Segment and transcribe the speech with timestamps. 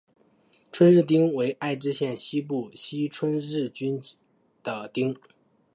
[0.71, 4.17] 春日町为爱知县西部西春日井郡
[4.63, 5.15] 的町。